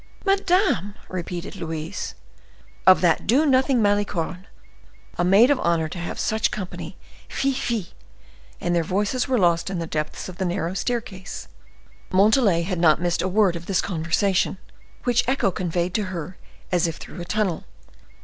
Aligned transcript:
"Madame!" 0.25 0.95
repeated 1.09 1.55
Louise. 1.55 2.15
"Of 2.87 3.01
that 3.01 3.27
do 3.27 3.45
nothing 3.45 3.83
Malicorne! 3.83 4.47
A 5.19 5.23
maid 5.23 5.51
of 5.51 5.59
honor 5.59 5.87
to 5.89 5.99
have 5.99 6.17
such 6.19 6.49
company—fie! 6.49 7.53
fie!" 7.53 7.93
and 8.59 8.73
their 8.73 8.83
voices 8.83 9.27
were 9.27 9.37
lost 9.37 9.69
in 9.69 9.77
the 9.77 9.85
depths 9.85 10.27
of 10.27 10.37
the 10.39 10.45
narrow 10.45 10.73
staircase. 10.73 11.47
Montalais 12.11 12.63
had 12.63 12.79
not 12.79 12.99
missed 12.99 13.21
a 13.21 13.27
word 13.27 13.55
of 13.55 13.67
this 13.67 13.79
conversation, 13.79 14.57
which 15.03 15.23
echo 15.27 15.51
conveyed 15.51 15.93
to 15.93 16.05
her 16.05 16.35
as 16.71 16.87
if 16.87 16.95
through 16.95 17.21
a 17.21 17.25
tunnel. 17.25 17.65